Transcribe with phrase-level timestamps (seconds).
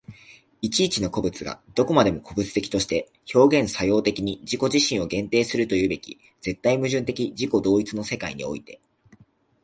[0.63, 8.79] 一々の個物がどこまでも個物的として表現作用的に自己自身を限定するというべき絶対矛盾的自己同一の世界において、